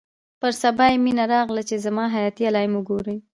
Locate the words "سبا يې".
0.61-0.97